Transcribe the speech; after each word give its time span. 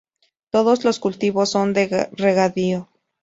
Todos 0.49 0.83
los 0.83 0.97
cultivos 0.97 1.51
son 1.51 1.73
de 1.73 2.09
regadío. 2.13 2.89